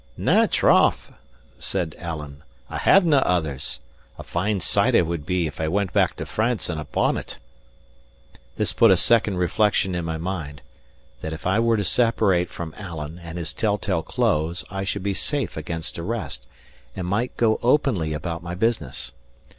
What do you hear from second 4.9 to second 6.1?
I would be, if I went